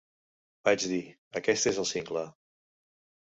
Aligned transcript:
Vaig 0.69 0.85
dir, 0.93 1.01
¡aquest 1.41 1.69
és 1.73 1.79
el 1.83 1.87
single! 1.91 2.23